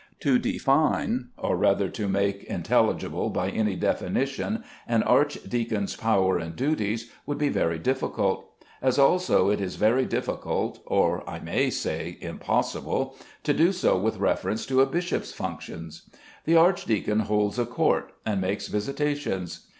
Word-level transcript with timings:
To 0.21 0.39
define, 0.39 1.27
or 1.37 1.55
rather 1.55 1.87
to 1.87 2.07
make 2.09 2.43
intelligible 2.45 3.29
by 3.29 3.51
any 3.51 3.75
definition, 3.75 4.63
an 4.87 5.03
archdeacon's 5.03 5.95
power 5.95 6.39
and 6.39 6.55
duties, 6.55 7.11
would 7.27 7.37
be 7.37 7.49
very 7.49 7.77
difficult; 7.77 8.49
as 8.81 8.97
also 8.97 9.51
it 9.51 9.61
is 9.61 9.75
very 9.75 10.05
difficult, 10.07 10.79
or 10.87 11.23
I 11.29 11.37
may 11.37 11.69
say 11.69 12.17
impossible, 12.19 13.15
to 13.43 13.53
do 13.53 13.71
so 13.71 13.95
with 13.95 14.17
reference 14.17 14.65
to 14.65 14.81
a 14.81 14.87
bishop's 14.87 15.33
functions. 15.33 16.09
The 16.45 16.55
archdeacon 16.57 17.19
holds 17.19 17.59
a 17.59 17.67
court, 17.67 18.11
and 18.25 18.41
makes 18.41 18.69
visitations. 18.69 19.67